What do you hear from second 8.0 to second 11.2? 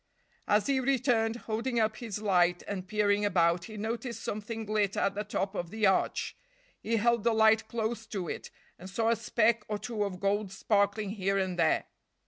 to it and saw a speck or two of gold sparkling